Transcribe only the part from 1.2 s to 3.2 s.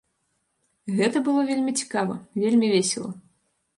было вельмі цікава, вельмі весела.